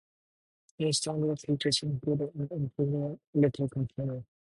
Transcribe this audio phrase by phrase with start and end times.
[0.79, 4.25] New standard features included an integral litter container.